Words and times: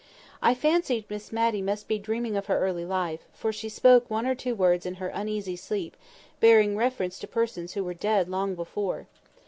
I 0.41 0.55
fancied 0.55 1.05
Miss 1.11 1.31
Matty 1.31 1.61
must 1.61 1.87
be 1.87 1.99
dreaming 1.99 2.35
of 2.35 2.47
her 2.47 2.57
early 2.57 2.85
life; 2.85 3.19
for 3.33 3.53
she 3.53 3.69
spoke 3.69 4.09
one 4.09 4.25
or 4.25 4.33
two 4.33 4.55
words 4.55 4.87
in 4.87 4.95
her 4.95 5.09
uneasy 5.09 5.55
sleep 5.55 5.95
bearing 6.39 6.75
reference 6.75 7.19
to 7.19 7.27
persons 7.27 7.73
who 7.73 7.83
were 7.83 7.93
dead 7.93 8.27
long 8.27 8.55
before. 8.55 9.05